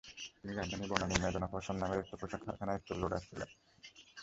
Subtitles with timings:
[0.37, 3.49] তিনি রাজধানীর বনানীর Madonna fashion নামের একটি পোশাক কারখানার স্টোর লোডার ছিলেন।